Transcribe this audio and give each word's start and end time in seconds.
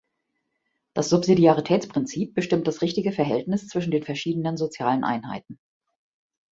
Das 0.95 1.09
Subsidiaritätsprinzip 1.09 2.33
bestimmt 2.33 2.65
das 2.65 2.81
richtige 2.81 3.11
Verhältnis 3.11 3.67
zwischen 3.67 3.91
den 3.91 4.01
verschiedenen 4.01 4.57
sozialen 4.57 5.03
Einheiten. 5.03 5.59